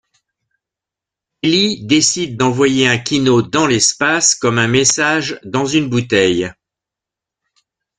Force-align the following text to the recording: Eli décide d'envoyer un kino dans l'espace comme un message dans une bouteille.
Eli 1.43 1.85
décide 1.85 2.35
d'envoyer 2.35 2.87
un 2.87 2.97
kino 2.97 3.43
dans 3.43 3.67
l'espace 3.67 4.33
comme 4.33 4.57
un 4.57 4.67
message 4.67 5.39
dans 5.43 5.67
une 5.67 5.89
bouteille. 5.91 6.51